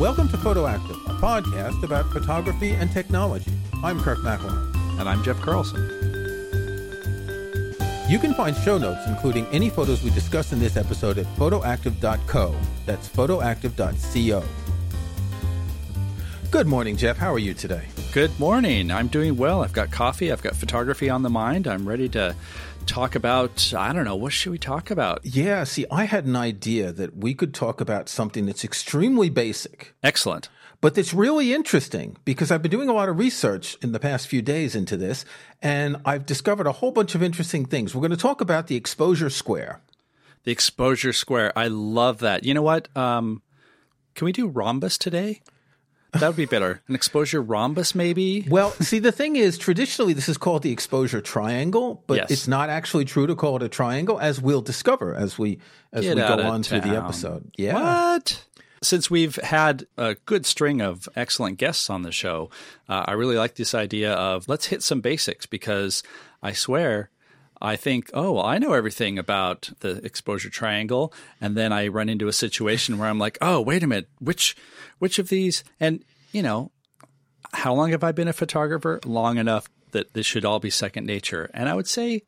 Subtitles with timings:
[0.00, 3.52] Welcome to Photoactive, a podcast about photography and technology.
[3.84, 4.98] I'm Kirk McElhearn.
[4.98, 5.80] And I'm Jeff Carlson.
[8.08, 12.56] You can find show notes, including any photos we discuss in this episode, at photoactive.co.
[12.86, 14.42] That's photoactive.co.
[16.50, 17.16] Good morning, Jeff.
[17.16, 17.86] How are you today?
[18.12, 18.90] Good morning.
[18.90, 19.62] I'm doing well.
[19.62, 20.32] I've got coffee.
[20.32, 21.68] I've got photography on the mind.
[21.68, 22.34] I'm ready to
[22.86, 25.20] talk about, I don't know, what should we talk about?
[25.24, 29.94] Yeah, see, I had an idea that we could talk about something that's extremely basic.
[30.02, 30.48] Excellent.
[30.80, 34.28] But it's really interesting because I've been doing a lot of research in the past
[34.28, 35.24] few days into this,
[35.62, 37.94] and I've discovered a whole bunch of interesting things.
[37.94, 39.80] We're going to talk about the exposure square.
[40.44, 41.52] The exposure square.
[41.56, 42.44] I love that.
[42.44, 42.94] You know what?
[42.94, 43.40] Um,
[44.14, 45.40] can we do rhombus today?
[46.20, 46.80] That would be better.
[46.88, 48.46] An exposure rhombus, maybe?
[48.48, 52.30] Well, see, the thing is, traditionally, this is called the exposure triangle, but Yes.
[52.30, 55.58] it's not actually true to call it a triangle, as we'll discover as we
[55.92, 57.50] as Get we go on through the episode.
[57.56, 57.74] Yeah.
[57.74, 58.44] What?
[58.82, 62.50] Since we've had a good string of excellent guests on the show,
[62.88, 66.02] uh, I really like this idea of let's hit some basics because
[66.42, 67.08] I swear
[67.64, 72.08] I think, oh, well, I know everything about the exposure triangle, and then I run
[72.08, 74.54] into a situation where I'm like, oh, wait a minute, which
[74.98, 75.64] which of these?
[75.80, 76.70] And you know,
[77.52, 79.00] how long have I been a photographer?
[79.04, 82.22] Long enough that this should all be second nature, and I would say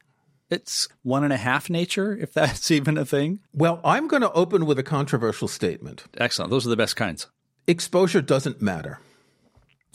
[0.49, 3.41] it's one and a half nature, if that's even a thing.
[3.53, 6.05] Well, I'm going to open with a controversial statement.
[6.17, 6.51] Excellent.
[6.51, 7.27] Those are the best kinds.
[7.67, 9.01] Exposure doesn't matter,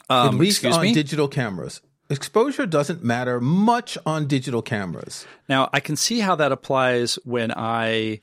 [0.10, 0.94] Um, at least excuse on me.
[0.94, 1.82] digital cameras.
[2.12, 5.26] Exposure doesn't matter much on digital cameras.
[5.48, 8.20] Now, I can see how that applies when I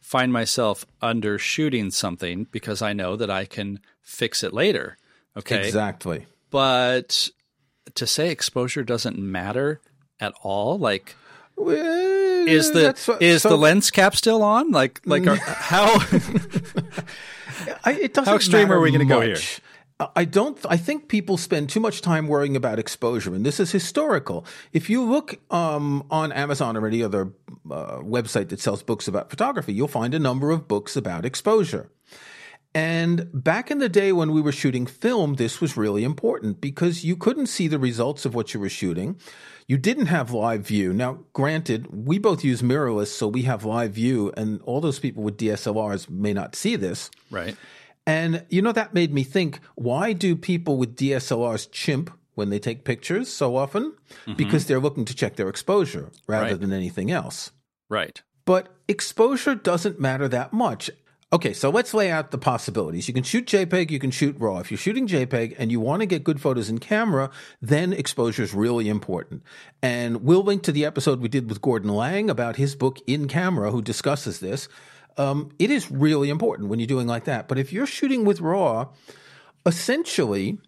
[0.00, 4.96] find myself undershooting something because I know that I can fix it later.
[5.36, 5.66] Okay.
[5.66, 6.26] Exactly.
[6.50, 7.30] But
[7.96, 9.80] to say exposure doesn't matter
[10.20, 11.16] at all, like
[11.58, 14.70] is the what- is so- the lens cap still on?
[14.70, 15.38] Like like are, mm.
[15.38, 15.86] how
[17.84, 19.36] I, it doesn't How extreme are we gonna go here?
[20.16, 20.58] I don't.
[20.68, 24.44] I think people spend too much time worrying about exposure, and this is historical.
[24.72, 27.32] If you look um, on Amazon or any other
[27.70, 31.90] uh, website that sells books about photography, you'll find a number of books about exposure.
[32.74, 37.04] And back in the day when we were shooting film, this was really important because
[37.04, 39.20] you couldn't see the results of what you were shooting.
[39.66, 40.92] You didn't have live view.
[40.94, 45.22] Now, granted, we both use mirrorless, so we have live view, and all those people
[45.22, 47.10] with DSLRs may not see this.
[47.30, 47.56] right?
[48.06, 52.58] And you know, that made me think why do people with DSLRs chimp when they
[52.58, 53.92] take pictures so often?
[54.26, 54.34] Mm-hmm.
[54.34, 56.60] Because they're looking to check their exposure rather Right.
[56.60, 57.50] than anything else.
[57.88, 58.20] Right.
[58.44, 60.90] But exposure doesn't matter that much.
[61.32, 63.08] Okay, so let's lay out the possibilities.
[63.08, 64.58] You can shoot JPEG, you can shoot RAW.
[64.58, 67.30] If you're shooting JPEG and you want to get good photos in camera,
[67.62, 69.42] then exposure is really important.
[69.80, 73.28] And we'll link to the episode we did with Gordon Laing about his book In
[73.28, 74.68] Camera, who discusses this.
[75.16, 77.48] Um, it is really important when you're doing like that.
[77.48, 78.88] But if you're shooting with RAW,
[79.66, 80.58] essentially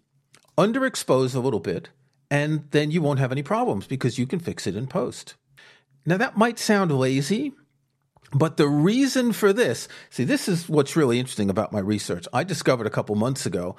[0.56, 1.90] underexpose a little bit,
[2.30, 5.34] and then you won't have any problems because you can fix it in post.
[6.06, 7.52] Now, that might sound lazy,
[8.32, 12.26] but the reason for this see, this is what's really interesting about my research.
[12.32, 13.76] I discovered a couple months ago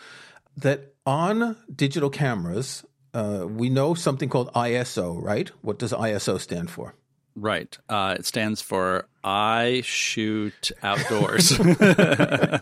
[0.57, 5.49] that on digital cameras, uh, we know something called ISO, right?
[5.61, 6.95] What does ISO stand for?
[7.35, 7.77] Right.
[7.89, 11.59] Uh, it stands for I shoot outdoors.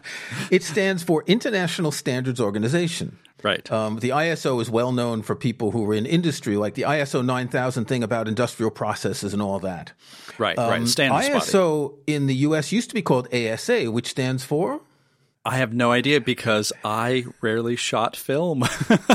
[0.51, 3.17] It stands for International Standards Organization.
[3.41, 3.71] right.
[3.71, 7.23] Um, the ISO is well known for people who are in industry, like the ISO
[7.23, 9.93] 9000 thing about industrial processes and all that.
[10.37, 10.57] right.
[10.57, 10.87] right.
[10.87, 11.41] Standard spotting.
[11.41, 14.81] ISO in the US used to be called ASA, which stands for
[15.45, 18.63] I have no idea because I rarely shot film.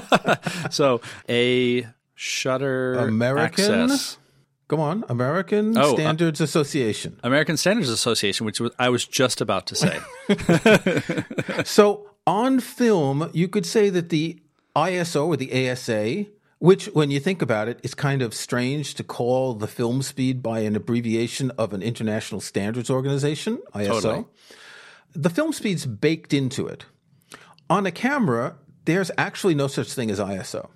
[0.70, 3.90] so a shutter American?
[3.90, 4.18] access.
[4.68, 7.18] Go on, American Oh, uh, Standards Association.
[7.24, 9.98] American Standards Association, which was, I was just about to say.
[11.64, 14.40] So on film, you could say that the
[14.76, 16.26] ISO or the ASA,
[16.58, 20.42] which when you think about it, is kind of strange to call the film speed
[20.42, 23.86] by an abbreviation of an international standards organization, ISO.
[23.86, 24.24] Totally.
[25.14, 26.84] The film speed's baked into it.
[27.70, 30.68] On a camera, there's actually no such thing as ISO.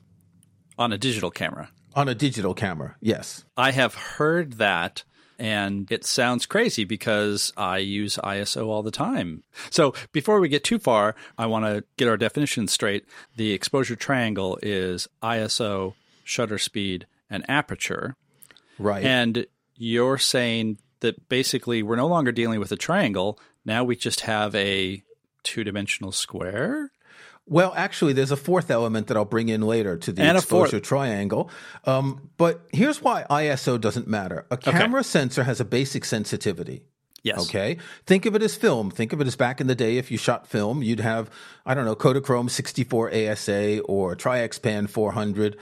[0.79, 1.69] on a digital camera.
[1.95, 3.45] On a digital camera, yes.
[3.57, 5.05] I have heard that
[5.43, 9.43] and it sounds crazy because I use ISO all the time.
[9.71, 13.07] So before we get too far, I want to get our definition straight.
[13.37, 18.15] The exposure triangle is ISO, shutter speed, and aperture.
[18.79, 19.05] Right.
[19.05, 19.47] And
[19.77, 23.37] you're saying that basically we're no longer dealing with a triangle.
[23.65, 25.03] Now we just have a
[25.43, 26.93] two dimensional square.
[27.47, 30.81] Well, actually, there's a fourth element that I'll bring in later to the And exposure
[30.81, 31.51] triangle.
[31.85, 34.47] Um, but here's why ISO doesn't matter.
[34.51, 36.83] A camera sensor has a basic sensitivity.
[37.23, 37.41] Yes.
[37.49, 37.79] Okay.
[38.07, 38.91] Think of it as film.
[38.91, 41.31] Think of it as back in the day, if you shot film, you'd have,
[41.65, 45.57] I don't know, Kodachrome 64 ASA or Tri-X-Pan 400.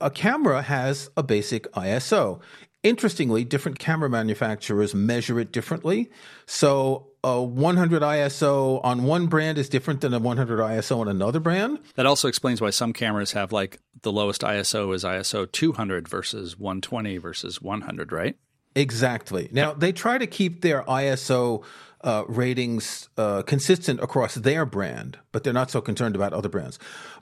[0.00, 2.40] A camera has a basic ISO.
[2.82, 6.10] Interestingly, different camera manufacturers measure it differently.
[6.46, 11.40] So a 100 ISO on one brand is different than a 100 ISO on another
[11.40, 11.78] brand.
[11.94, 16.58] That also explains why some cameras have like the lowest ISO is ISO 200 versus
[16.58, 18.36] 120 versus 100, right?
[18.74, 19.48] Exactly.
[19.52, 21.64] Now, they try to keep their ISO
[22.02, 26.78] uh, ratings uh, consistent across their brand, but they're not so concerned about other brands.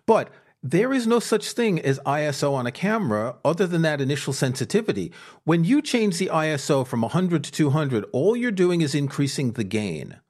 [0.07, 0.31] But
[0.63, 5.13] there is no such thing as ISO on a camera other than that initial sensitivity.
[5.45, 9.65] When you change the ISO from 100 to 200, all you're doing is increasing the
[9.65, 10.21] gain.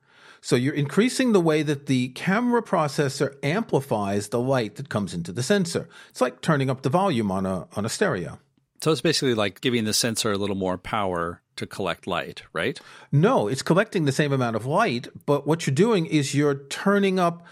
[0.40, 5.32] So you're increasing the way that the camera processor amplifies the light that comes into
[5.32, 5.88] the sensor.
[6.10, 8.38] It's like turning up the volume on a on a stereo.
[8.80, 12.80] So it's basically like giving the sensor a little more power to collect light, right?
[13.10, 17.18] No, it's collecting the same amount of light, but what you're doing is you're turning
[17.18, 17.44] up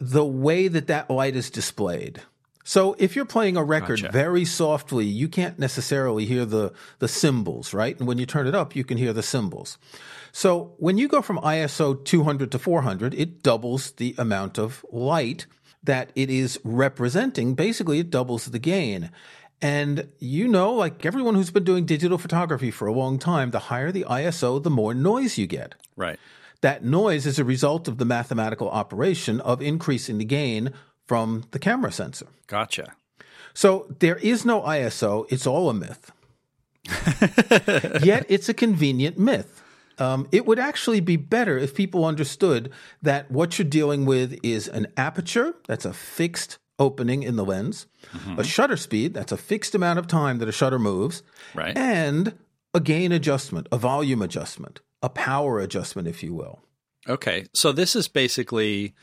[0.00, 2.22] the way that that light is displayed.
[2.64, 4.12] So if you're playing a record Gotcha.
[4.12, 7.98] very softly, you can't necessarily hear the the cymbals, right?
[7.98, 9.78] And when you turn it up, you can hear the cymbals.
[10.32, 15.46] So when you go from ISO 200 to 400, it doubles the amount of light
[15.82, 17.54] that it is representing.
[17.54, 19.10] Basically, it doubles the gain.
[19.62, 23.58] And you know, like everyone who's been doing digital photography for a long time, the
[23.58, 25.74] higher the ISO, the more noise you get.
[25.96, 26.18] Right.
[26.62, 30.72] That noise is a result of the mathematical operation of increasing the gain
[31.06, 32.26] from the camera sensor.
[32.46, 32.92] Gotcha.
[33.54, 36.12] So there is no ISO, it's all a myth.
[38.02, 39.62] Yet it's a convenient myth.
[39.98, 42.70] Um, it would actually be better if people understood
[43.02, 47.86] that what you're dealing with is an aperture, that's a fixed opening in the lens,
[48.38, 51.22] a shutter speed, that's a fixed amount of time that a shutter moves,
[51.54, 51.76] Right.
[51.76, 52.38] and
[52.72, 56.60] a gain adjustment, a volume adjustment, a power adjustment, if you will.
[57.08, 57.46] Okay.
[57.54, 58.94] So this is basically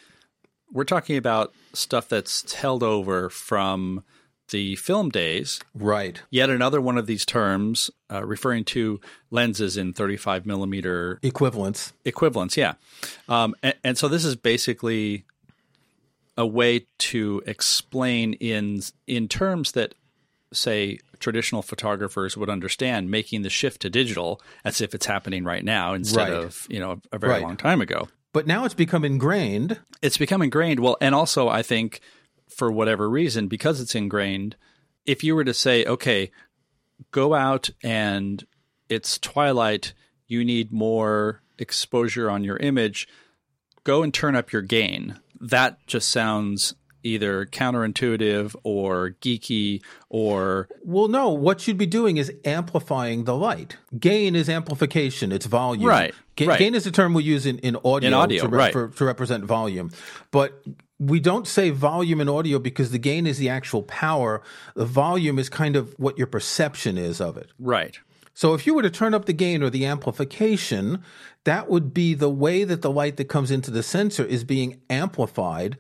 [0.72, 4.04] we're talking about stuff that's held over from
[4.50, 5.60] the film days.
[5.74, 6.22] Right.
[6.30, 9.00] Yet another one of these terms uh, referring to
[9.30, 11.92] lenses in 35 millimeter Equivalence.
[12.06, 12.56] equivalents.
[12.56, 12.74] Yeah.
[13.28, 15.26] Um, and, and so this is basically
[16.38, 19.96] a way to explain in in terms that
[20.54, 25.64] say traditional photographers would understand making the shift to digital as if it's happening right
[25.66, 26.34] now instead Right.
[26.34, 27.44] of you know a very Right.
[27.44, 29.80] long time ago But now it's become ingrained.
[30.02, 30.80] it's become ingrained.
[30.80, 32.00] Well, and also I think
[32.50, 34.56] for whatever reason, because it's ingrained,
[35.06, 36.32] if you were to say, okay,
[37.12, 38.46] go out and
[38.90, 39.94] it's twilight,
[40.28, 43.08] you need more exposure on your image,
[43.84, 45.20] go and turn up your gain.
[45.40, 46.74] That just sounds
[47.08, 53.78] either counterintuitive or geeky or Well, no, what you'd be doing is amplifying the light.
[54.00, 55.86] Gain is amplification, it's volume.
[55.88, 56.60] Right, Ga- right.
[56.60, 58.74] Gain is a term we use in, in audio, In audio, to, right.
[58.74, 59.92] for- to represent volume.
[60.32, 60.62] But
[61.00, 64.42] we don't say volume in audio because the gain is the actual power.
[64.76, 67.52] The volume is kind of what your perception is of it.
[67.60, 68.00] right.
[68.34, 71.04] So if you were to turn up the gain or the amplification,
[71.44, 74.80] that would be the way that the light that comes into the sensor is being
[74.92, 75.78] amplified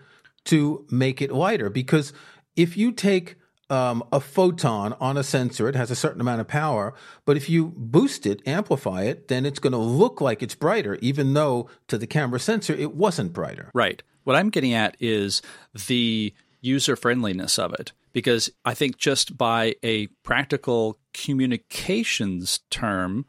[0.47, 1.69] to make it lighter.
[1.69, 2.13] Because
[2.55, 3.35] if you take
[3.69, 6.93] um, a photon on a sensor, it has a certain amount of power,
[7.25, 10.95] but if you boost it, amplify it, then it's going to look like it's brighter,
[11.01, 13.69] even though to the camera sensor it wasn't brighter.
[13.73, 14.01] Right.
[14.23, 15.41] What I'm getting at is
[15.87, 17.91] the user friendliness of it.
[18.13, 23.25] Because I think just by a practical communications term,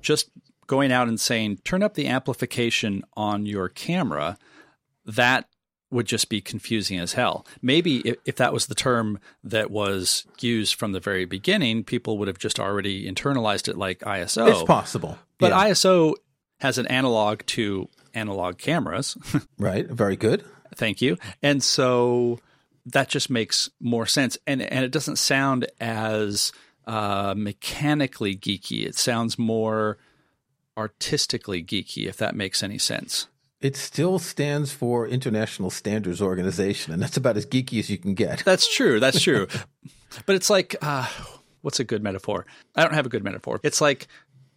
[0.00, 0.30] just
[0.66, 4.38] going out and saying, turn up the amplification on your camera,
[5.04, 5.48] that
[5.94, 7.46] would just be confusing as hell.
[7.62, 12.18] Maybe if, if that was the term that was used from the very beginning, people
[12.18, 14.50] would have just already internalized it like ISO.
[14.50, 15.18] It's possible.
[15.38, 15.70] But Yeah.
[15.70, 16.14] ISO
[16.60, 19.16] has an analog to analog cameras.
[19.58, 20.44] right, very good.
[20.74, 21.16] Thank you.
[21.42, 22.40] And so
[22.86, 24.36] that just makes more sense.
[24.46, 26.52] And and it doesn't sound as
[26.86, 28.84] uh, mechanically geeky.
[28.84, 29.98] It sounds more
[30.76, 33.28] artistically geeky, if that makes any sense.
[33.64, 38.12] It still stands for International Standards Organization, and that's about as geeky as you can
[38.12, 38.44] get.
[38.44, 39.00] That's true.
[39.00, 39.46] That's true.
[40.26, 41.08] but it's like, uh,
[41.62, 42.44] what's a good metaphor?
[42.76, 43.60] I don't have a good metaphor.
[43.62, 44.06] It's like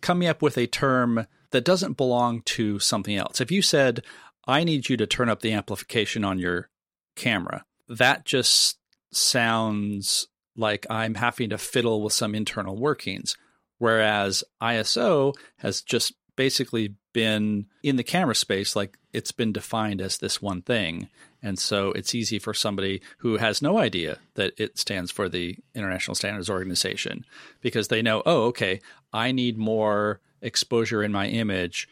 [0.02, 3.40] coming up with a term that doesn't belong to something else.
[3.40, 4.04] If you said,
[4.46, 6.68] I need you to turn up the amplification on your
[7.16, 8.78] camera, that just
[9.14, 13.38] sounds like I'm having to fiddle with some internal workings.
[13.78, 20.18] Whereas ISO has just basically been in the camera space, like it's been defined as
[20.18, 21.10] this one thing.
[21.42, 25.58] And so it's easy for somebody who has no idea that it stands for the
[25.76, 27.26] International Standards Organization
[27.62, 28.82] because they know, oh, okay,
[29.14, 31.88] I need more exposure in my image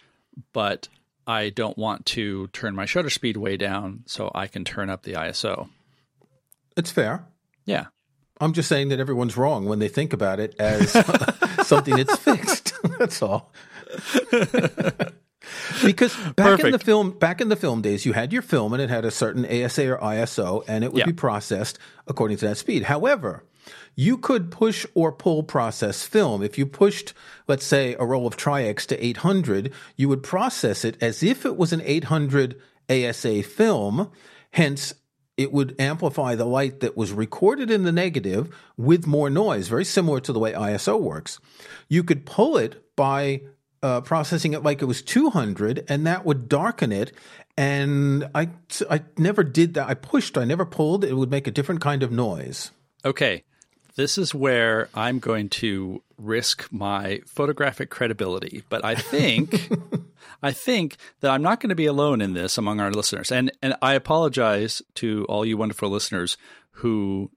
[0.53, 0.89] but
[1.27, 5.03] I don't want to turn my shutter speed way down so I can turn up
[5.03, 5.69] the ISO.
[6.77, 7.25] It's fair.
[7.65, 7.85] Yeah.
[8.39, 10.91] I'm just saying that everyone's wrong when they think about it as
[11.67, 12.73] something that's fixed.
[12.99, 13.53] that's all.
[15.85, 18.81] because back in the film back in the film days you had your film and
[18.81, 21.05] it had a certain ASA or ISO and it would Yeah.
[21.05, 22.83] be processed according to that speed.
[22.83, 23.43] However,
[23.95, 26.43] you could push or pull process film.
[26.43, 27.13] If you pushed,
[27.47, 31.55] let's say, a roll of Tri-X to 800, you would process it as if it
[31.57, 34.11] was an 800 ASA film.
[34.51, 34.93] Hence,
[35.37, 39.83] it would amplify the light that was recorded in the negative with more noise, very
[39.85, 41.39] similar to the way ISO works.
[41.89, 43.41] You could pull it by
[43.85, 47.11] uh, processing it like it was 200, and that would darken it.
[47.55, 48.49] And I,
[48.89, 49.87] I never did that.
[49.87, 51.05] I pushed, I never pulled.
[51.05, 52.71] It would make a different kind of noise.
[53.05, 53.43] Okay.
[53.95, 59.69] This is where I'm going to risk my photographic credibility, but I think
[60.43, 63.31] I think that I'm not going to be alone in this among our listeners.
[63.31, 66.37] And and I apologize to all you wonderful listeners
[66.71, 67.29] who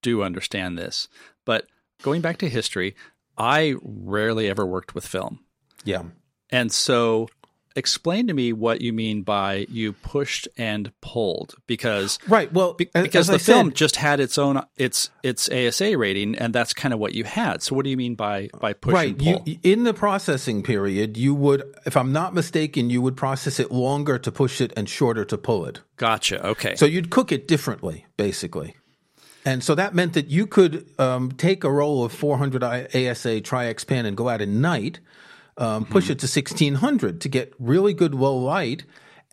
[0.00, 1.08] do understand this.
[1.44, 1.66] But
[2.02, 2.94] going back to history,
[3.36, 5.40] I rarely ever worked with film.
[5.84, 6.02] Yeah.
[6.50, 7.28] And so
[7.76, 12.52] explain to me what you mean by you pushed and pulled because Right.
[12.52, 15.96] Well, be- because as I the film said- just had its own its its ASA
[15.96, 17.62] rating and that's kind of what you had.
[17.62, 19.12] So what do you mean by by push right.
[19.12, 23.60] and You, in the processing period, you would, if I'm not mistaken, you would process
[23.60, 25.80] it longer to push it and shorter to pull it.
[25.96, 26.44] gotcha.
[26.44, 26.74] Okay.
[26.74, 28.74] So you'd cook it differently, basically.
[29.44, 33.84] And so that meant that you could um, take a roll of 400 ASA Tri-X
[33.84, 34.98] pan and go out at night,
[35.58, 38.84] um, push it to 1600 to get really good low light,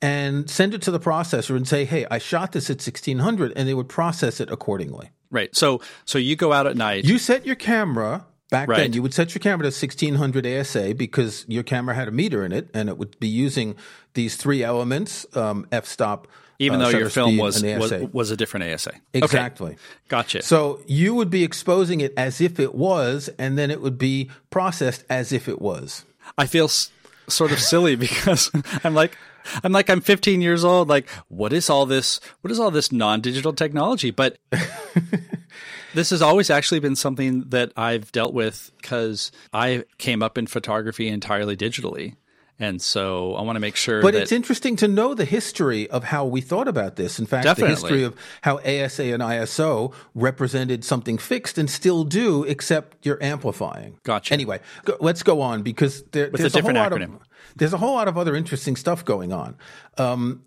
[0.01, 3.67] and send it to the processor and say, "Hey, I shot this at 1600," and
[3.67, 5.11] they would process it accordingly.
[5.31, 5.55] right.
[5.55, 7.05] So so you go out at night.
[7.05, 8.93] You set your camera back then.
[8.93, 12.51] You would set your camera to 1600 ASA because your camera had a meter in
[12.51, 13.75] it, and it would be using
[14.13, 16.27] these three elements: um, f-stop,
[16.59, 18.91] even uh, though your film was, was was a different ASA.
[18.91, 19.01] Okay.
[19.13, 19.77] Exactly.
[20.07, 20.41] Gotcha.
[20.41, 24.29] So you would be exposing it as if it was, and then it would be
[24.49, 26.05] processed as if it was.
[26.37, 26.91] I feel s-
[27.27, 28.51] sort of silly because
[28.83, 29.17] I'm like
[29.63, 32.91] I'm like I'm 15 years old like what is all this what is all this
[32.91, 34.11] non-digital technology?
[34.11, 34.37] But
[35.93, 40.47] this has always actually been something that I've dealt with cuz I came up in
[40.47, 42.15] photography entirely digitally
[42.57, 46.05] and so I want to make sure But it's interesting to know the history of
[46.05, 47.19] how we thought about this.
[47.19, 47.75] In fact, Definitely.
[47.75, 53.21] the history of how ASA and ISO represented something fixed and still do, except you're
[53.21, 53.99] amplifying.
[54.03, 54.33] Gotcha.
[54.33, 57.15] Anyway, go, let's go on because there, With a there's a, whole lot acronym.
[57.15, 57.21] of
[57.57, 59.57] there's a whole lot of other interesting stuff going on.
[59.97, 60.43] Um,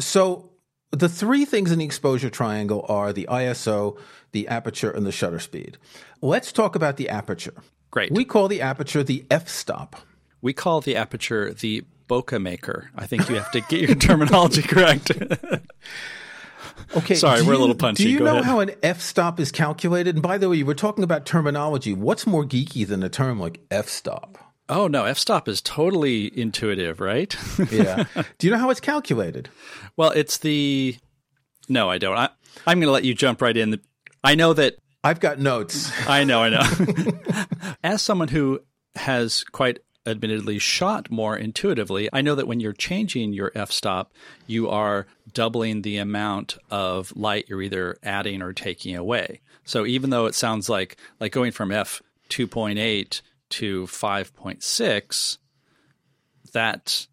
[0.00, 0.50] so
[0.92, 3.98] the three things in the exposure triangle are the ISO,
[4.32, 5.76] the aperture, and the shutter speed.
[6.22, 7.54] Let's talk about the aperture.
[7.90, 8.12] Great.
[8.12, 9.96] We call the aperture the f-stop.
[10.44, 12.90] We call the aperture the bokeh maker.
[12.94, 15.10] I think you have to get your terminology correct.
[16.96, 18.04] Okay, Sorry, we're a little punchy.
[18.04, 18.44] Do you Go know ahead.
[18.44, 20.14] how an f-stop is calculated?
[20.16, 21.92] And by the way, you were talking about terminology.
[21.92, 24.38] What's more geeky than a term like f-stop?
[24.68, 27.34] oh no, f-stop is totally intuitive, right?
[27.70, 28.04] Yeah.
[28.38, 29.48] do you know how it's calculated?
[29.96, 30.96] Well, it's the.
[31.68, 32.16] No, I don't.
[32.16, 32.28] I,
[32.66, 33.80] I'm going to let you jump right in.
[34.22, 34.76] I know that.
[35.02, 35.90] I've got notes.
[36.08, 36.42] I know.
[36.42, 37.74] I know.
[37.82, 38.60] As someone who
[38.96, 44.12] has quite admittedly shot more intuitively, I know that when you're changing your f-stop,
[44.46, 49.40] you are doubling the amount of light you're either adding or taking away.
[49.64, 55.38] So even though it sounds like like going from f 2.8 to 5.6,
[56.52, 57.06] that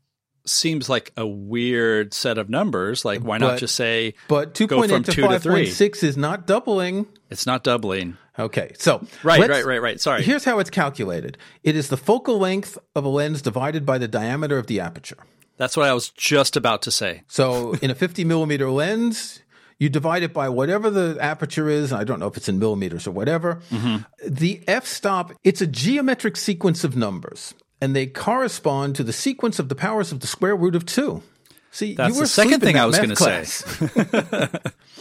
[0.45, 3.05] seems like a weird set of numbers.
[3.05, 5.67] Like, why not just say But Go 2.8 from to two to three.
[5.67, 7.07] 5.6 is not doubling.
[7.29, 8.17] it's not doubling?
[8.39, 9.99] Okay, so Right, right, right, right.
[9.99, 10.23] Sorry.
[10.23, 11.37] Here's how it's calculated.
[11.63, 15.17] It is the focal length of a lens divided by the diameter of the aperture.
[15.57, 17.23] That's what I was just about to say.
[17.27, 19.41] So in a 50 millimeter lens,
[19.77, 21.91] you divide it by whatever the aperture is.
[21.91, 23.61] I don't know if it's in millimeters or whatever.
[23.69, 24.03] Mm-hmm.
[24.27, 29.59] The f stop, it's a geometric sequence of numbers, and they correspond to the sequence
[29.59, 31.23] of the powers of the square root of two.
[31.71, 34.47] See, That's you were the second thing I was gonna say.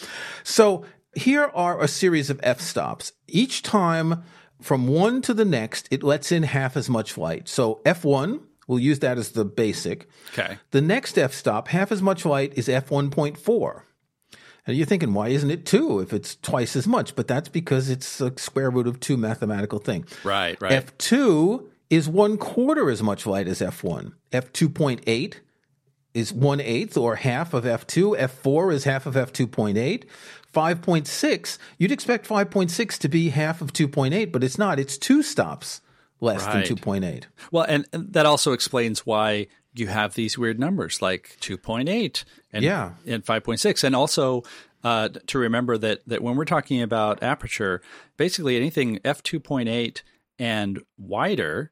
[0.44, 0.84] so
[1.14, 3.12] here are a series of f stops.
[3.28, 4.22] Each time
[4.60, 7.48] from one to the next, it lets in half as much light.
[7.48, 10.08] So f1, we'll use that as the basic.
[10.32, 10.58] Okay.
[10.70, 13.82] The next f stop, half as much light, is f1.4.
[14.66, 17.16] And you're thinking, why isn't it two if it's twice as much?
[17.16, 20.04] But that's because it's a square root of two mathematical thing.
[20.22, 20.86] Right, right.
[20.86, 24.12] F2 is one quarter as much light as F1.
[24.32, 25.34] F2.8
[26.14, 28.18] is one eighth or half of F2.
[28.18, 30.04] F4 is half of F2.8.
[30.52, 34.80] 5.6, you'd expect 5.6 to be half of 2.8, but it's not.
[34.80, 35.80] It's two stops
[36.20, 36.66] less Right.
[36.66, 37.24] than 2.8.
[37.52, 42.64] Well, and, and that also explains why you have these weird numbers like 2.8 and,
[42.64, 42.94] Yeah.
[43.06, 43.84] and 5.6.
[43.84, 44.42] And also
[44.82, 47.80] uh, to remember that, that when we're talking about aperture,
[48.16, 50.02] basically anything f2.8
[50.38, 51.70] and wider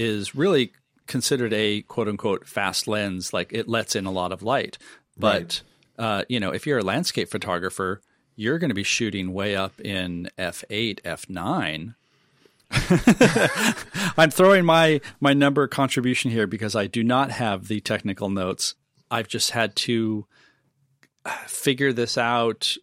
[0.00, 0.72] is really
[1.06, 4.78] considered a quote unquote fast lens, like it lets in a lot of light.
[5.18, 5.60] But,
[5.98, 8.00] uh, you know, if you're a landscape photographer,
[8.36, 11.94] you're going to be shooting way up in f8, f9.
[14.16, 18.74] I'm throwing my my number contribution here because I do not have the technical notes.
[19.10, 20.26] I've just had to
[21.24, 22.76] uh, figure this out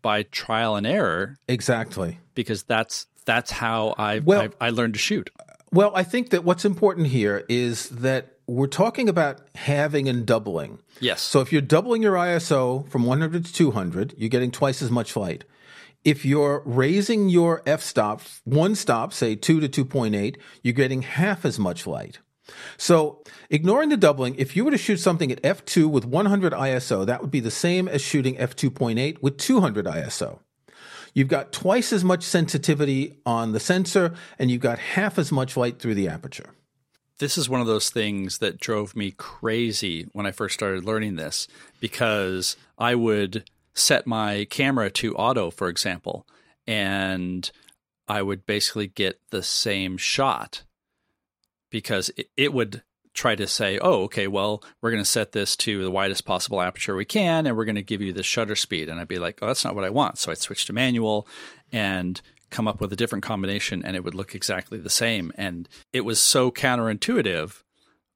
[0.00, 2.18] by trial and error Exactly.
[2.34, 5.28] because that's that's how I Well- I, I learned to shoot.
[5.72, 10.80] Well, I think that what's important here is that we're talking about halving and doubling.
[11.00, 11.22] Yes.
[11.22, 15.16] So if you're doubling your ISO from 100 to 200, you're getting twice as much
[15.16, 15.44] light.
[16.04, 21.44] If you're raising your f stop one stop, say 2 to 2.8, you're getting half
[21.46, 22.18] as much light.
[22.76, 27.06] So, ignoring the doubling, if you were to shoot something at f2 with 100 ISO,
[27.06, 30.40] that would be the same as shooting f2.8 with 200 ISO.
[31.14, 35.56] You've got twice as much sensitivity on the sensor, and you've got half as much
[35.56, 36.54] light through the aperture.
[37.18, 41.14] this is one of those things that drove me crazy when I first started learning
[41.14, 41.46] this
[41.78, 46.26] because I would set my camera to auto, for example,
[46.66, 47.48] and
[48.08, 50.64] I would basically get the same shot
[51.70, 52.82] because it, it would
[53.14, 56.60] try to say, oh, okay, well, we're going to set this to the widest possible
[56.60, 58.88] aperture we can, and we're going to give you the shutter speed.
[58.88, 60.18] And I'd be like, oh, that's not what I want.
[60.18, 61.26] So I'd switch to manual
[61.70, 65.32] and come up with a different combination, and it would look exactly the same.
[65.36, 67.62] And it was so counterintuitive.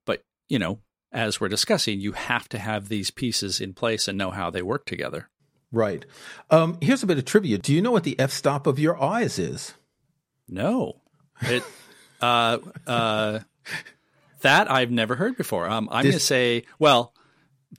[0.04, 0.80] But, you know,
[1.12, 4.62] as we're discussing, you have to have these pieces in place and know how they
[4.62, 5.28] work together.
[5.72, 6.04] Right.
[6.50, 7.58] Um, here's a bit of trivia.
[7.58, 9.74] Do you know what the f stop of your eyes is?
[10.48, 11.00] No,
[11.42, 11.64] it,
[12.20, 13.40] uh, uh,
[14.43, 15.69] that I've never heard before.
[15.69, 17.12] Um, I'm going to say, well,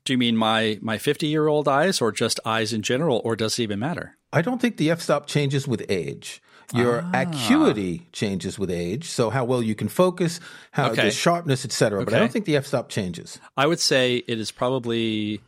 [0.05, 3.35] do you mean my my 50 year old eyes, or just eyes in general, or
[3.35, 4.17] does it even matter?
[4.33, 6.41] I don't think the f stop changes with age.
[6.73, 7.21] Your Ah.
[7.21, 10.41] acuity changes with age, so how well you can focus,
[10.71, 11.03] how Okay.
[11.03, 12.03] the sharpness, etc.
[12.03, 13.39] But I don't think the f stop changes.
[13.55, 15.39] I would say it is probably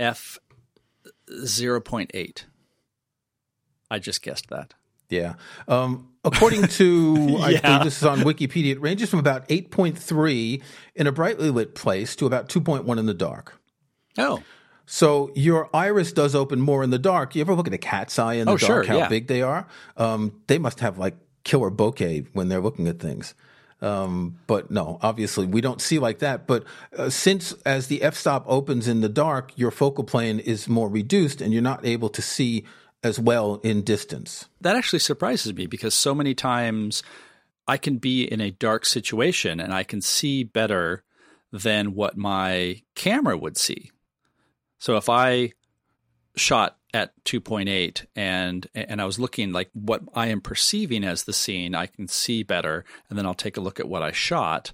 [0.00, 0.38] f
[1.30, 2.44] 0.8.
[3.90, 4.74] I just guessed that.
[5.14, 5.34] Yeah.
[5.68, 10.62] Um, according to, I think this is on Wikipedia, it ranges from about 8.3
[10.94, 13.60] in a brightly lit place to about 2.1 in the dark.
[14.18, 14.42] Oh,
[14.86, 17.34] So your iris does open more in the dark.
[17.34, 19.08] You ever look at a cat's eye in the Oh, dark, sure, how yeah.
[19.08, 19.66] big they are?
[19.96, 23.34] Um, they must have like killer bokeh when they're looking at things.
[23.82, 26.46] Um, but no, obviously we don't see like that.
[26.46, 26.64] But
[26.96, 31.40] uh, since as the f-stop opens in the dark, your focal plane is more reduced
[31.42, 32.64] and you're not able to see
[33.04, 34.46] as well in distance.
[34.60, 37.02] that actually surprises me because so many times
[37.68, 41.04] I can be in a dark situation and I can see better
[41.52, 43.90] than what my camera would see.
[44.78, 45.52] So if I
[46.36, 51.32] shot at 2.8 and and I was looking like what I am perceiving as the
[51.32, 54.72] scene, I can see better and then I'll take a look at what I shot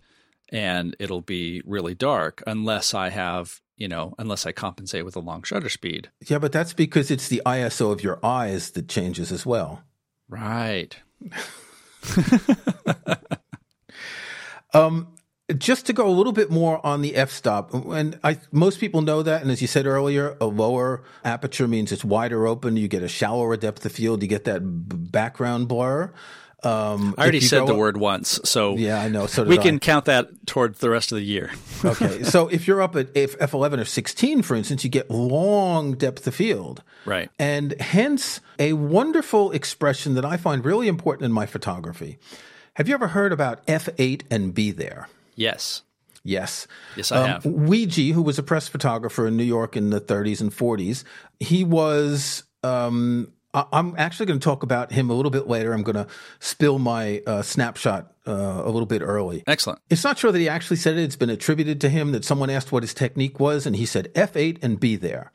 [0.50, 5.20] and it'll be really dark unless I have, you know, unless I compensate with a
[5.20, 6.10] long shutter speed.
[6.28, 9.82] Yeah, but that's because it's the ISO of your eyes that changes as well.
[10.28, 10.96] Right.
[14.72, 15.16] Um,
[15.58, 19.22] just to go a little bit more on the f-stop, and I most people know
[19.24, 22.76] that, and as you said earlier, a lower aperture means it's wider open.
[22.76, 24.22] You get a shallower depth of field.
[24.22, 26.12] You get that b- background blur.
[26.62, 29.26] Um, I already said the up- word once, so Yeah, I know.
[29.26, 29.62] So we I.
[29.62, 31.50] can count that toward the rest of the year.
[31.84, 35.94] okay, so if you're up at if f11 or 16, for instance, you get long
[35.94, 36.82] depth of field.
[37.06, 37.30] Right.
[37.38, 42.18] And hence a wonderful expression that I find really important in my photography.
[42.74, 45.08] Have you ever heard about F8 and be there?
[45.34, 45.82] Yes.
[46.22, 46.66] Yes.
[46.96, 47.44] Yes, I have.
[47.44, 51.04] Weegee, who was a press photographer in New York in the 30s and 40s,
[51.38, 52.44] he was.
[52.62, 55.72] Um, I'm actually going to talk about him a little bit later.
[55.72, 56.06] I'm going to
[56.38, 59.42] spill my uh, snapshot uh, a little bit early.
[59.46, 59.80] Excellent.
[59.90, 61.02] It's not sure that he actually said it.
[61.02, 64.12] It's been attributed to him that someone asked what his technique was, and he said
[64.14, 65.32] F8 and be there.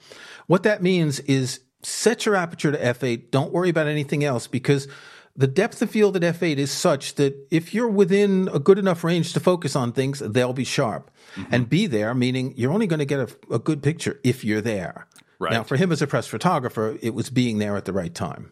[0.47, 3.31] What that means is set your aperture to F8.
[3.31, 4.87] Don't worry about anything else because
[5.35, 9.03] the depth of field at F8 is such that if you're within a good enough
[9.03, 11.11] range to focus on things, they'll be sharp.
[11.51, 14.61] And be there, meaning you're only going to get a, a good picture if you're
[14.61, 15.07] there.
[15.39, 15.51] Right.
[15.53, 18.51] Now, for him as a press photographer, it was being there at the right time.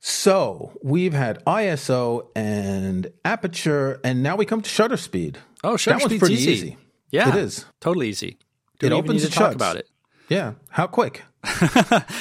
[0.00, 5.38] So we've had ISO and aperture, and now we come to shutter speed.
[5.62, 6.50] Oh, shutter that one's speed's pretty easy.
[6.52, 6.76] easy.
[7.10, 7.64] Yeah, It is.
[7.80, 8.38] totally easy.
[8.80, 9.54] It Don't even opens need and to talk shuts.
[9.56, 9.88] about it.
[10.28, 11.22] Yeah, how quick?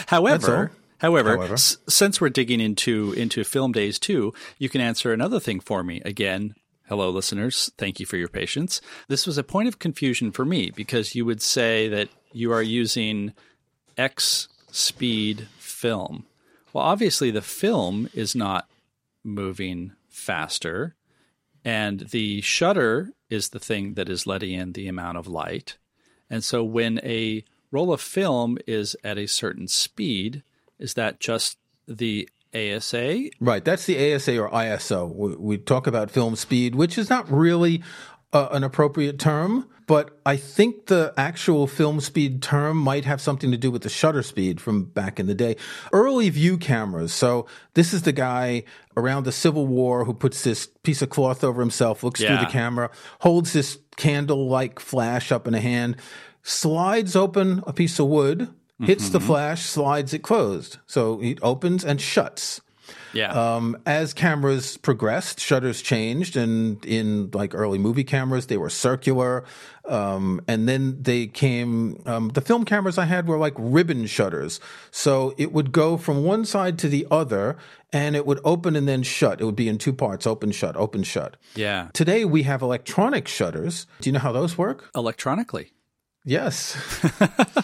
[0.08, 1.54] However, however, However.
[1.54, 5.84] s- since we're digging into into film days too, you can answer another thing for
[5.84, 6.54] me again.
[6.88, 7.72] Hello, listeners.
[7.78, 8.82] Thank you for your patience.
[9.08, 12.62] This was a point of confusion for me because you would say that you are
[12.62, 13.34] using
[13.98, 16.26] X speed film.
[16.72, 18.68] Well, obviously, the film is not
[19.24, 20.96] moving faster,
[21.64, 25.78] and the shutter is the thing that is letting in the amount of light.
[26.30, 30.44] And so, when a roll of film is at a certain speed,
[30.80, 33.30] is that just the ASA?
[33.40, 33.64] Right.
[33.66, 35.14] That's the ASA or ISO.
[35.14, 37.84] We, we talk about film speed, which is not really
[38.34, 43.52] uh, an appropriate term, but I think the actual film speed term might have something
[43.52, 45.56] to do with the shutter speed from back in the day.
[45.92, 47.14] Early view cameras.
[47.14, 48.64] So this is the guy
[48.98, 52.38] around the Civil War who puts this piece of cloth over himself, looks Yeah.
[52.38, 55.98] through the camera, holds this candle like flash up in a hand,
[56.42, 58.50] slides open a piece of wood,
[58.82, 60.78] hits the flash, slides it closed.
[60.88, 62.60] So it opens and shuts.
[63.14, 63.32] Yeah.
[63.32, 69.44] Um, as cameras progressed, shutters changed, and in like early movie cameras, they were circular.
[69.86, 72.02] Um, and then they came.
[72.06, 74.60] Um, the film cameras I had were like ribbon shutters,
[74.92, 77.58] so it would go from one side to the other,
[77.92, 79.42] and it would open and then shut.
[79.42, 81.38] It would be in two parts: open, shut, open, shut.
[81.56, 81.90] yeah.
[81.94, 83.86] Today we have electronic shutters.
[84.02, 84.90] Do you know how those work?
[84.96, 85.72] Electronically.
[86.26, 86.78] Yes.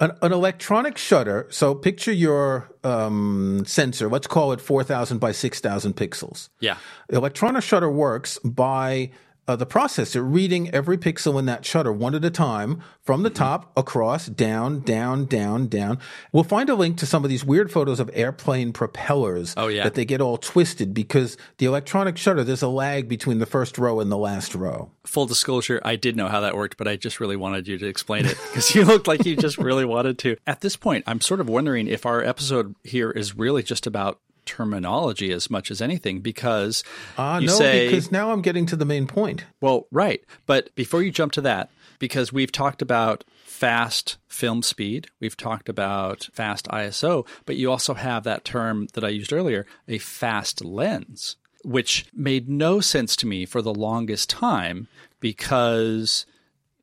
[0.00, 1.46] an, an electronic shutter.
[1.50, 4.08] So picture your um, sensor.
[4.08, 6.48] Let's call it 4,000 by 6,000 pixels.
[6.60, 6.76] Yeah.
[7.10, 9.10] Electronic shutter works by
[9.48, 13.30] uh, the processor reading every pixel in that shutter one at a time from the
[13.30, 15.98] top across, down, down, down, down.
[16.32, 19.82] We'll find a link to some of these weird photos of airplane propellers Oh, yeah.
[19.84, 23.78] that they get all twisted because the electronic shutter, there's a lag between the first
[23.78, 24.90] row and the last row.
[25.06, 27.86] Full disclosure, I did know how that worked, but I just really wanted you to
[27.86, 30.36] explain it because you looked like you just really wanted to.
[30.46, 34.20] At this point, I'm sort of wondering if our episode here is really just about
[34.48, 36.82] terminology as much as anything because
[37.16, 39.44] Ah, you no, say because now I'm getting to the main point.
[39.60, 40.24] Well, right.
[40.46, 45.68] But before you jump to that, because we've talked about fast film speed, we've talked
[45.68, 50.64] about fast ISO, but you also have that term that I used earlier, a fast
[50.64, 54.86] lens, which made no sense to me for the longest time
[55.20, 56.24] because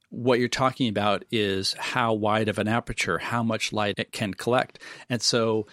[0.10, 4.34] what you're talking about is how wide of an aperture, how much light it can
[4.34, 4.80] collect.
[5.10, 5.66] And so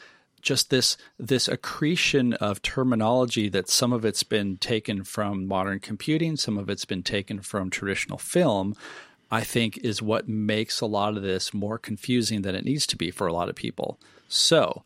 [0.42, 6.36] just this this accretion of terminology that some of it's been taken from modern computing,
[6.36, 8.74] some of it's been taken from traditional film,
[9.30, 12.96] I think is what makes a lot of this more confusing than it needs to
[12.96, 13.98] be for a lot of people.
[14.28, 14.82] So,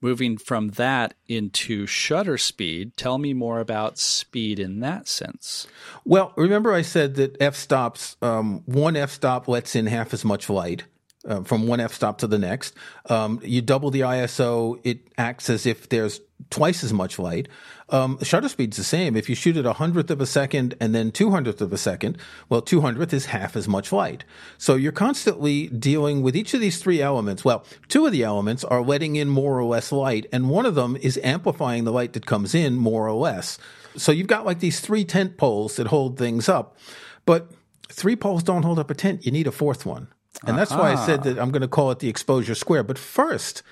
[0.00, 5.66] moving from that into shutter speed, tell me more about speed in that sense.
[6.04, 10.24] Well, remember I said that f stops, um, one f stop lets in half as
[10.24, 10.84] much light.
[11.26, 12.72] Uh, from one f stop to the next,
[13.06, 17.48] um, you double the ISO, it acts as if there's twice as much light.
[17.88, 19.16] Um, shutter speed's the same.
[19.16, 21.78] If you shoot at a hundredth of a second and then two hundredth of a
[21.78, 24.24] second, well, two hundredth is half as much light.
[24.58, 27.44] So you're constantly dealing with each of these three elements.
[27.44, 30.74] Well, two of the elements are letting in more or less light, and one of
[30.74, 33.58] them is amplifying the light that comes in more or less.
[33.96, 36.76] So you've got like these three tent poles that hold things up,
[37.24, 37.50] but
[37.88, 39.24] three poles don't hold up a tent.
[39.24, 40.08] You need a fourth one.
[40.44, 42.82] And that's why I said that I'm going to call it the exposure square.
[42.82, 43.62] But first,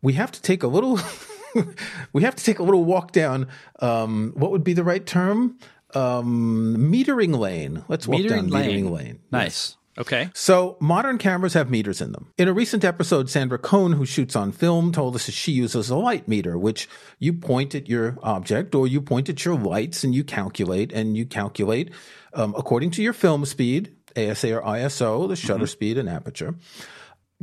[0.00, 0.98] we have to take a little,
[2.12, 3.48] we have to take a little walk down.
[3.80, 5.58] Um, what would be the right term?
[5.94, 7.84] Um, metering lane.
[7.88, 9.20] Let's walk down metering lane.
[9.30, 9.76] Nice.
[9.98, 10.30] Okay.
[10.32, 12.32] So modern cameras have meters in them.
[12.38, 15.90] In a recent episode, Sandra Cohn, who shoots on film, told us that she uses
[15.90, 20.02] a light meter, which you point at your object or you point at your lights
[20.02, 21.90] and you calculate and you calculate
[22.32, 26.54] um, according to your film speed, ASA or ISO, the shutter speed and aperture.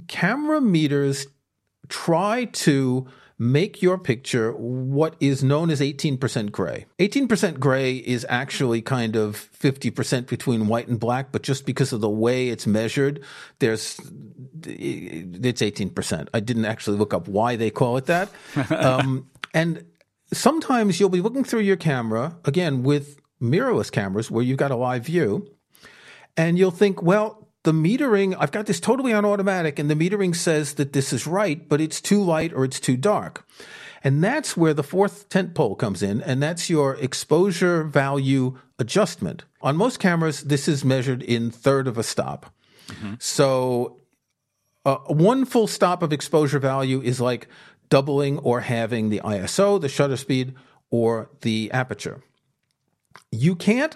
[0.07, 1.27] Camera meters
[1.89, 3.07] try to
[3.39, 6.85] make your picture what is known as 18% gray.
[6.99, 12.01] 18% gray is actually kind of 50% between white and black, but just because of
[12.01, 13.23] the way it's measured,
[13.59, 13.99] there's
[14.65, 16.27] it's 18%.
[16.33, 18.29] I didn't actually look up why they call it that.
[18.71, 19.85] um, and
[20.33, 24.75] sometimes you'll be looking through your camera again with mirrorless cameras where you've got a
[24.75, 25.47] live view
[26.37, 30.35] and you'll think, well, the metering, I've got this totally on automatic, and the metering
[30.35, 33.45] says that this is right, but it's too light or it's too dark.
[34.01, 39.43] And that's where the fourth tent pole comes in, and that's your exposure value adjustment.
[39.61, 42.53] On most cameras, this is measured in third of a stop.
[43.19, 43.99] So
[44.85, 47.47] uh, one full stop of exposure value is like
[47.89, 50.55] doubling or halving the ISO, the shutter speed,
[50.89, 52.23] or the aperture.
[53.31, 53.95] You can't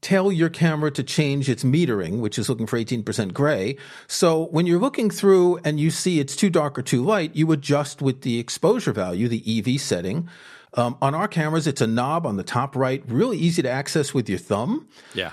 [0.00, 3.76] tell your camera to change its metering, which is looking for 18% gray.
[4.06, 7.50] So when you're looking through and you see it's too dark or too light, you
[7.52, 10.28] adjust with the exposure value, the EV setting.
[10.74, 14.14] Um, on our cameras, it's a knob on the top right, really easy to access
[14.14, 14.88] with your thumb.
[15.14, 15.32] Yeah.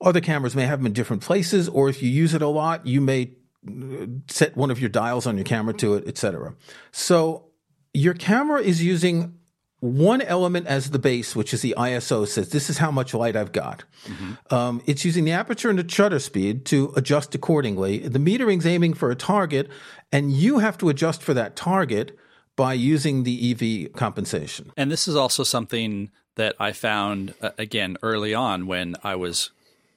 [0.00, 2.86] Other cameras may have them in different places, or if you use it a lot,
[2.86, 3.32] you may
[4.28, 6.54] set one of your dials on your camera to it, etc.
[6.92, 7.46] So
[7.92, 9.37] your camera is using
[9.80, 13.36] one element as the base, which is the ISO, says this is how much light
[13.36, 13.84] I've got.
[14.06, 14.54] Mm-hmm.
[14.54, 17.98] Um, it's using the aperture and the shutter speed to adjust accordingly.
[17.98, 19.68] The metering's aiming for a target,
[20.10, 22.16] and you have to adjust for that target
[22.56, 24.72] by using the EV compensation.
[24.76, 29.50] And this is also something that I found uh, again early on when I was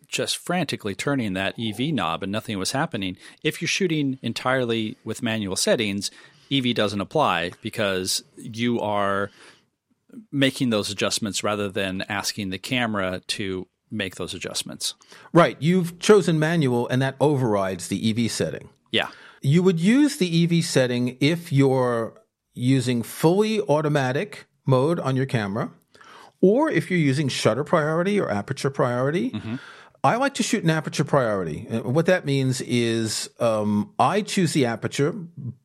[0.08, 3.17] just frantically turning that EV knob and nothing was happening.
[3.44, 6.12] If you're shooting entirely with manual settings,
[6.52, 9.32] EV doesn't apply because you are
[10.32, 14.95] making those adjustments rather than asking the camera to make those adjustments.
[15.34, 15.58] Right.
[15.60, 18.69] You've chosen manual and that overrides the EV setting.
[18.91, 19.10] Yeah.
[19.41, 22.21] You would use the EV setting if you're
[22.54, 25.71] using fully automatic mode on your camera
[26.41, 29.32] or if you're using shutter priority or aperture priority.
[29.32, 29.56] Mm-hmm.
[30.04, 31.68] I like to shoot an aperture priority.
[31.70, 35.12] Uh, what that means is um, I choose the aperture.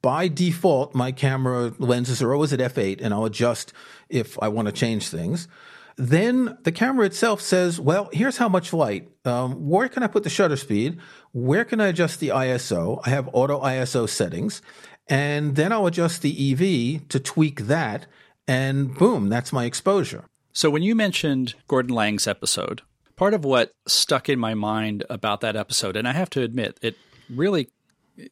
[0.03, 3.73] By default, my camera lenses are always at f8, and I'll adjust
[4.11, 5.49] if I want to change things.
[5.97, 9.09] Then the camera itself says, well, here's how much light.
[9.25, 10.99] Um, where can I put the shutter speed?
[11.33, 13.01] Where can I adjust the ISO?
[13.07, 14.61] I have auto ISO settings.
[15.09, 18.07] And then I'll adjust the EV to tweak that.
[18.47, 20.25] And boom, that's my exposure.
[20.53, 22.83] So when you mentioned Gordon Laing's episode,
[23.17, 26.79] part of what stuck in my mind about that episode, and I have to admit,
[26.83, 26.97] it
[27.29, 27.71] really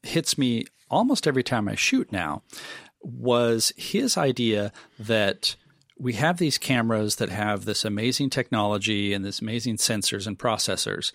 [0.02, 2.42] hits me almost every time I shoot now,
[3.02, 5.56] was his idea that
[5.98, 11.12] we have these cameras that have this amazing technology and this amazing sensors and processors.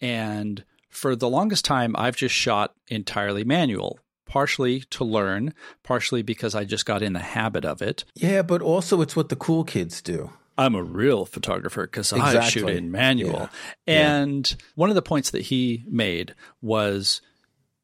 [0.00, 6.54] And for the longest time, I've just shot entirely manual, partially to learn, partially because
[6.54, 8.04] I just got in the habit of it.
[8.14, 10.30] Yeah, but also it's what the cool kids do.
[10.56, 12.38] I'm a real photographer because exactly.
[12.38, 13.48] I shoot in manual.
[13.86, 13.94] Yeah.
[13.94, 14.56] And yeah.
[14.74, 17.20] one of the points that he made was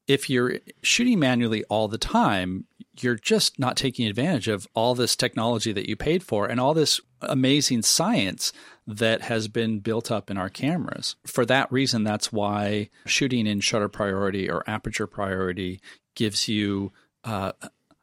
[0.06, 2.66] if you're shooting manually all the time,
[2.98, 6.74] you're just not taking advantage of all this technology that you paid for and all
[6.74, 8.52] this amazing science
[8.86, 11.16] that has been built up in our cameras.
[11.24, 15.80] For that reason, that's why shooting in shutter priority or aperture priority
[16.14, 16.92] gives you
[17.24, 17.52] uh,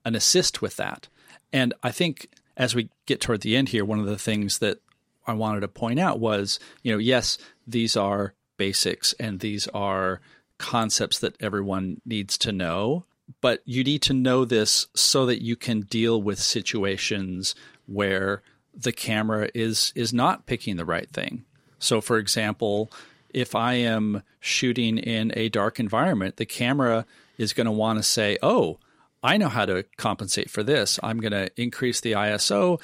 [0.06, 1.10] an assist with that.
[1.52, 4.80] And I think as we get toward the end here, one of the things that
[5.26, 10.20] I wanted to point out was, you know, yes, these are basics and these are
[10.58, 13.06] concepts that everyone needs to know,
[13.40, 17.54] but you need to know this so that you can deal with situations
[17.86, 18.42] where
[18.74, 21.46] the camera is is not picking the right thing.
[21.80, 22.92] So for example,
[23.30, 27.06] if I am shooting in a dark environment, the camera
[27.38, 28.80] is going to want to say, "Oh,
[29.24, 31.00] I know how to compensate for this.
[31.02, 32.82] I'm going to increase the ISO,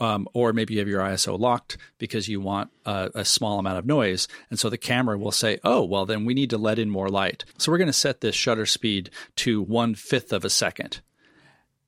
[0.00, 3.78] um, or maybe you have your ISO locked because you want a, a, small amount
[3.78, 4.28] of noise.
[4.50, 7.08] And so the camera will say, oh, well, then we need to let in more
[7.08, 7.44] light.
[7.56, 11.00] So we're going to set this shutter speed to one fifth of a second.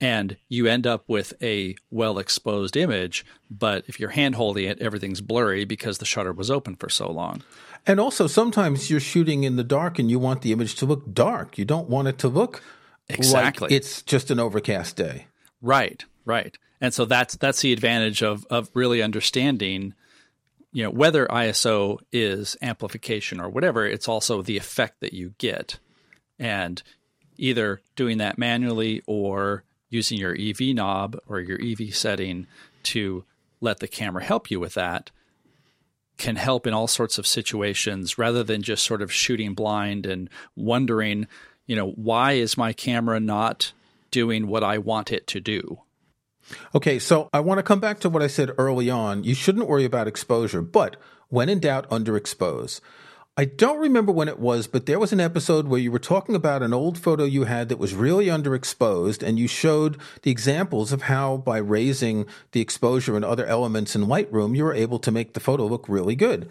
[0.01, 4.79] And you end up with a well exposed image, but if you're hand holding it,
[4.79, 7.43] everything's blurry because the shutter was open for so long.
[7.85, 11.13] And also, sometimes you're shooting in the dark and you want the image to look
[11.13, 11.57] dark.
[11.57, 12.63] You don't want it to look
[13.09, 13.65] Exactly.
[13.65, 15.27] Like it's just an overcast day.
[15.61, 16.57] Right, right.
[16.79, 19.93] And so that's that's the advantage of of really understanding
[20.71, 25.79] you know whether ISO is amplification or whatever, it's also the effect that you get.
[26.37, 26.81] And
[27.37, 32.47] either doing that manually or using your EV knob or your EV setting
[32.83, 33.25] to
[33.61, 35.09] let the camera help you with that
[36.17, 40.29] can help in all sorts of situations rather than just sort of shooting blind and
[40.55, 41.27] wondering
[41.69, 43.73] you know, why is my camera not
[44.09, 45.79] doing what I want it to do?
[46.73, 49.23] Okay, so I want to come back to what I said early on.
[49.23, 50.95] You shouldn't worry about exposure, but
[51.27, 52.81] when in doubt, underexpose.
[53.37, 56.33] I don't remember when it was, but there was an episode where you were talking
[56.33, 60.91] about an old photo you had that was really underexposed, and you showed the examples
[60.91, 65.11] of how by raising the exposure and other elements in Lightroom, you were able to
[65.11, 66.49] make the photo look really good.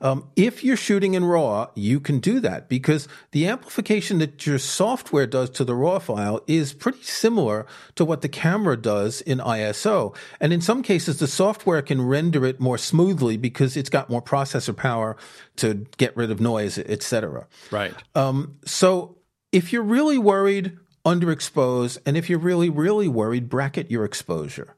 [0.00, 4.58] Um, if you're shooting in RAW, you can do that because the amplification that your
[4.58, 9.38] software does to the RAW file is pretty similar to what the camera does in
[9.38, 10.14] ISO.
[10.40, 14.22] And in some cases, the software can render it more smoothly because it's got more
[14.22, 15.16] processor power
[15.56, 17.46] to get rid of noise, etc.
[17.70, 17.94] Right.
[18.14, 19.16] Um, so
[19.50, 24.76] if you're really worried, underexpose, and if you're really, really worried, bracket your exposure.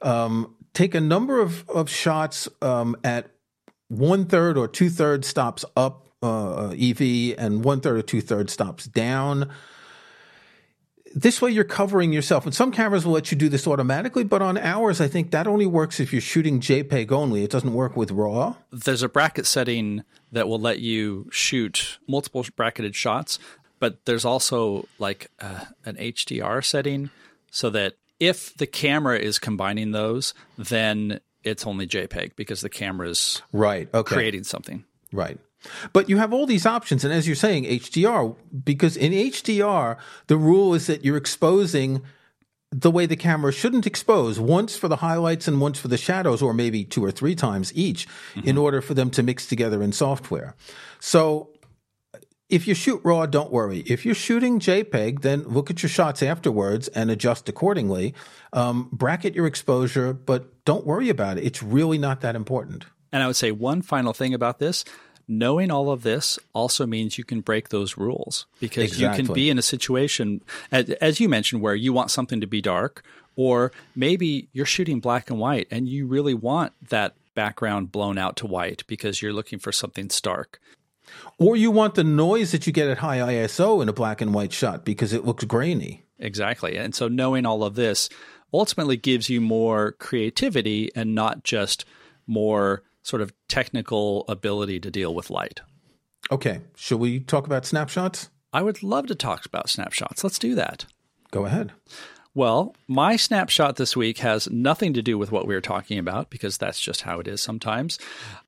[0.00, 3.30] Um, take a number of, of shots um, at
[3.88, 8.52] one third or two thirds stops up uh, EV and one third or two thirds
[8.52, 9.50] stops down.
[11.14, 12.44] this way you're covering yourself.
[12.44, 15.46] And some cameras will let you do this automatically, but on ours, I think that
[15.46, 17.44] only works if you're shooting JPEG only.
[17.44, 18.56] It doesn't work with RAW.
[18.72, 23.38] There's a bracket setting that will let you shoot multiple bracketed shots,
[23.78, 27.10] but there's also like uh, an HDR setting
[27.50, 33.42] so that if the camera is combining those, then it's only JPEG because the camera's
[33.52, 34.14] right okay.
[34.14, 34.84] creating something.
[35.12, 35.38] Right.
[35.92, 40.36] But you have all these options, and as you're saying, HDR, because in HDR, the
[40.36, 42.02] rule is that you're exposing
[42.70, 46.42] the way the camera shouldn't expose once for the highlights and once for the shadows,
[46.42, 48.48] or maybe two or three times each, mm-hmm.
[48.48, 50.56] in order for them to mix together in software.
[50.98, 51.50] So
[52.48, 53.80] if you shoot RAW, don't worry.
[53.86, 58.14] If you're shooting JPEG, then look at your shots afterwards and adjust accordingly.
[58.52, 61.44] Um, bracket your exposure, but don't worry about it.
[61.44, 62.84] It's really not that important.
[63.12, 64.84] And I would say one final thing about this
[65.26, 69.22] knowing all of this also means you can break those rules because exactly.
[69.22, 72.60] you can be in a situation, as you mentioned, where you want something to be
[72.60, 73.02] dark,
[73.36, 78.36] or maybe you're shooting black and white and you really want that background blown out
[78.36, 80.60] to white because you're looking for something stark.
[81.38, 84.32] Or you want the noise that you get at high ISO in a black and
[84.32, 86.04] white shot because it looks grainy.
[86.18, 86.76] Exactly.
[86.76, 88.08] And so knowing all of this
[88.52, 91.84] ultimately gives you more creativity and not just
[92.26, 95.60] more sort of technical ability to deal with light.
[96.30, 96.60] Okay.
[96.76, 98.30] Shall we talk about snapshots?
[98.52, 100.22] I would love to talk about snapshots.
[100.22, 100.86] Let's do that.
[101.32, 101.72] Go ahead.
[102.36, 106.30] Well, my snapshot this week has nothing to do with what we were talking about
[106.30, 107.96] because that's just how it is sometimes.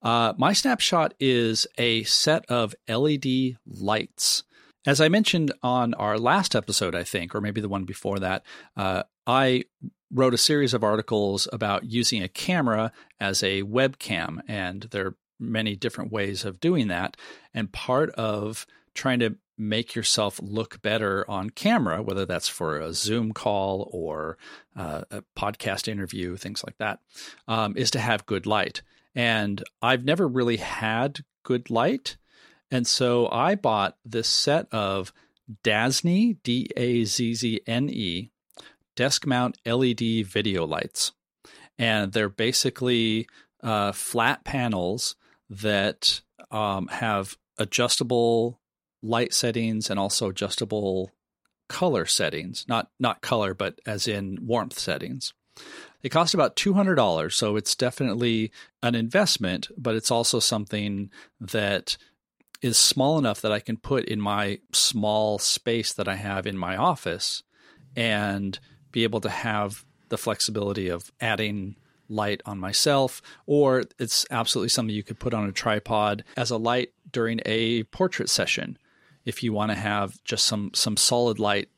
[0.03, 4.42] Uh, my snapshot is a set of LED lights.
[4.87, 8.44] As I mentioned on our last episode, I think, or maybe the one before that,
[8.77, 9.64] uh, I
[10.12, 15.16] wrote a series of articles about using a camera as a webcam, and there are
[15.38, 17.16] many different ways of doing that.
[17.55, 22.92] And part of trying to make yourself look better on camera, whether that's for a
[22.92, 24.37] Zoom call or
[24.76, 27.00] uh, a podcast interview, things like that,
[27.48, 28.82] um, is to have good light.
[29.14, 32.16] And I've never really had good light.
[32.70, 35.12] And so I bought this set of
[35.62, 38.30] Dazzne, D A Z Z N E,
[38.94, 41.12] desk mount LED video lights.
[41.78, 43.28] And they're basically
[43.62, 45.16] uh, flat panels
[45.48, 48.61] that um, have adjustable
[49.02, 51.12] light settings and also adjustable
[51.68, 52.64] color settings.
[52.68, 55.32] Not not color, but as in warmth settings.
[56.02, 61.96] it cost about $200, so it's definitely an investment, but it's also something that
[62.62, 66.56] is small enough that I can put in my small space that I have in
[66.56, 67.42] my office
[67.94, 68.59] and
[68.92, 71.76] be able to have the flexibility of adding
[72.09, 76.56] light on myself, or it's absolutely something you could put on a tripod as a
[76.56, 78.78] light during a portrait session
[79.26, 81.68] if you want to have just some some solid light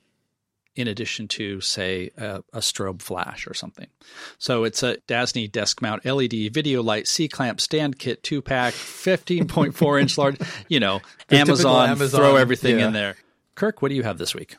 [0.77, 3.89] in addition to say a, a, strobe flash or something.
[4.39, 8.75] So it's a Dazzne desk mount LED video light C clamp stand kit two pack,
[8.75, 10.39] fifteen point four inch large.
[10.69, 12.87] You know, Amazon, Amazon, throw everything yeah.
[12.87, 13.17] in there.
[13.55, 14.57] Kirk, what do you have this week?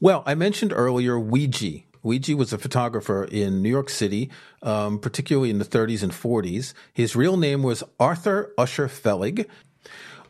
[0.00, 1.84] Well, I mentioned earlier Weegee.
[2.04, 4.30] Weegee was a photographer in New York City,
[4.62, 6.74] um, particularly in the 30s and 40s.
[6.92, 9.46] His real name was Arthur Usher Fellig.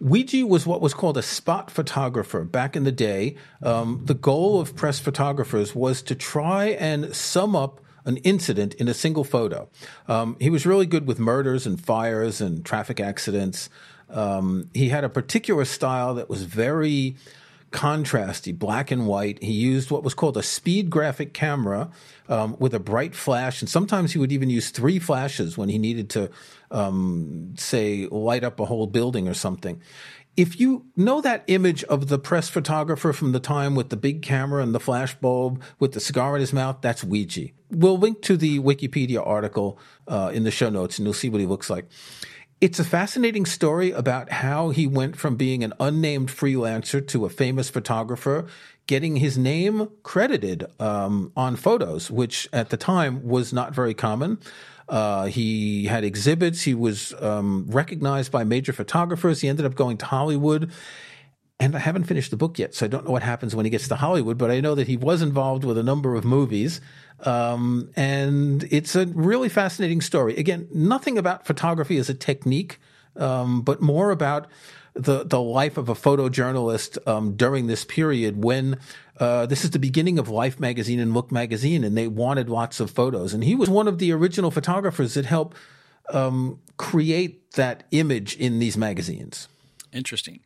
[0.02, 3.36] Weegee was what was called a spot photographer back in the day.
[3.62, 8.88] Um, the goal of press photographers was to try and sum up an incident in
[8.88, 9.68] a single photo.
[10.08, 13.70] Um, he was really good with murders and fires and traffic accidents.
[14.10, 17.16] Um, he had a particular style that was very
[17.72, 19.42] contrasty, black and white.
[19.42, 21.90] He used what was called a speed graphic camera
[22.28, 25.78] um, with a bright flash, and sometimes he would even use three flashes when he
[25.78, 26.30] needed to,
[26.70, 29.80] um, say, light up a whole building or something.
[30.34, 34.22] If you know that image of the press photographer from the time with the big
[34.22, 37.52] camera and the flash bulb with the cigar in his mouth, that's Weegee.
[37.70, 41.40] We'll link to the Wikipedia article uh, in the show notes, and you'll see what
[41.40, 41.86] he looks like.
[42.62, 47.28] It's a fascinating story about how he went from being an unnamed freelancer to a
[47.28, 48.46] famous photographer,
[48.86, 54.38] getting his name credited um, on photos, which at the time was not very common.
[54.88, 56.62] Uh, he had exhibits.
[56.62, 59.40] He was um, recognized by major photographers.
[59.40, 60.70] He ended up going to Hollywood.
[61.58, 63.70] And I haven't finished the book yet, so I don't know what happens when he
[63.70, 66.80] gets to Hollywood, but I know that he was involved with a number of movies.
[67.20, 70.36] Um, and it's a really fascinating story.
[70.36, 72.80] Again, nothing about photography as a technique,
[73.16, 74.48] um, but more about
[74.94, 78.78] the the life of a photojournalist um, during this period when
[79.18, 82.80] uh, this is the beginning of Life magazine and Look magazine, and they wanted lots
[82.80, 83.32] of photos.
[83.32, 85.56] And he was one of the original photographers that helped
[86.12, 89.48] um, create that image in these magazines.
[89.92, 90.40] Interesting.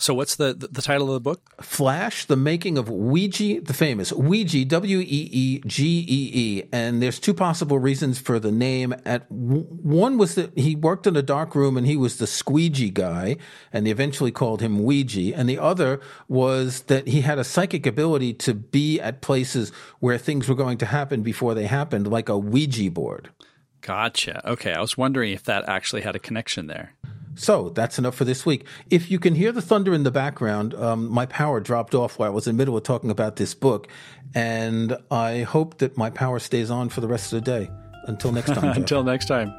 [0.00, 1.42] So what's the, the, the title of the book?
[1.60, 7.02] Flash: The Making of Weegee, the famous Weegee, W E E G E E, and
[7.02, 8.94] there's two possible reasons for the name.
[9.04, 12.90] At one was that he worked in a dark room and he was the squeegee
[12.90, 13.36] guy,
[13.72, 15.34] and they eventually called him Weegee.
[15.36, 20.16] And the other was that he had a psychic ability to be at places where
[20.16, 23.30] things were going to happen before they happened, like a Ouija board.
[23.80, 24.48] Gotcha.
[24.48, 26.94] Okay, I was wondering if that actually had a connection there.
[27.38, 28.66] So that's enough for this week.
[28.90, 32.30] If you can hear the thunder in the background, um, my power dropped off while
[32.30, 33.88] I was in the middle of talking about this book,
[34.34, 37.70] and I hope that my power stays on for the rest of the day.
[38.04, 38.64] Until next time.
[38.76, 39.54] Until next time.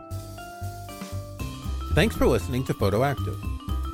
[1.94, 3.38] Thanks for listening to Photoactive.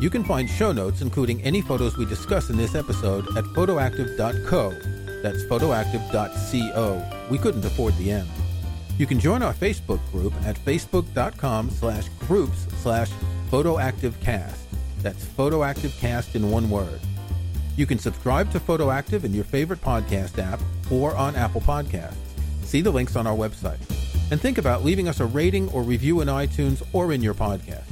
[0.01, 4.71] You can find show notes, including any photos we discuss in this episode, at photoactive.co.
[5.21, 7.27] That's photoactive.co.
[7.29, 8.27] We couldn't afford the M.
[8.97, 13.09] You can join our Facebook group at facebook.com slash groups slash
[13.55, 14.57] PhotoActiveCast.
[15.01, 16.99] That's Photoactive Cast in one word.
[17.77, 20.59] You can subscribe to Photoactive in your favorite podcast app
[20.91, 22.17] or on Apple Podcasts.
[22.63, 23.79] See the links on our website.
[24.29, 27.85] And think about leaving us a rating or review in iTunes or in your podcast.